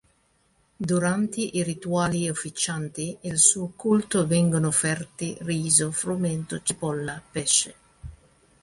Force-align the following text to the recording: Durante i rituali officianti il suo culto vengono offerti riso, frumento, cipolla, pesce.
Durante 0.79 1.41
i 1.41 1.61
rituali 1.61 2.27
officianti 2.27 3.15
il 3.21 3.37
suo 3.37 3.67
culto 3.75 4.25
vengono 4.25 4.69
offerti 4.69 5.37
riso, 5.41 5.91
frumento, 5.91 6.59
cipolla, 6.63 7.21
pesce. 7.31 7.75